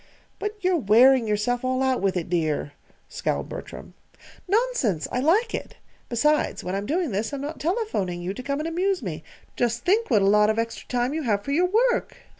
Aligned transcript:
"But 0.39 0.57
you're 0.61 0.79
wearing 0.79 1.27
yourself 1.27 1.63
all 1.63 1.83
out 1.83 2.01
with 2.01 2.17
it, 2.17 2.27
dear," 2.27 2.71
scowled 3.07 3.49
Bertram. 3.49 3.93
"Nonsense! 4.47 5.07
I 5.11 5.19
like 5.19 5.53
it; 5.53 5.75
besides, 6.09 6.63
when 6.63 6.73
I'm 6.73 6.87
doing 6.87 7.11
this 7.11 7.31
I'm 7.31 7.41
not 7.41 7.59
telephoning 7.59 8.19
you 8.23 8.33
to 8.33 8.41
come 8.41 8.57
and 8.57 8.67
amuse 8.67 9.03
me. 9.03 9.23
Just 9.55 9.85
think 9.85 10.09
what 10.09 10.23
a 10.23 10.25
lot 10.25 10.49
of 10.49 10.57
extra 10.57 10.87
time 10.87 11.13
you 11.13 11.21
have 11.21 11.43
for 11.43 11.51
your 11.51 11.67
work!" 11.67 12.17